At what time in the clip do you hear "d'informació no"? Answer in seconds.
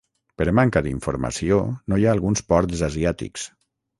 0.85-2.01